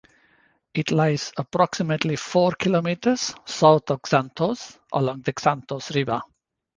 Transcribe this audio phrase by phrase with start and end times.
[0.73, 6.19] It lies approximately four kilometres south of Xanthos along the Xanthos River.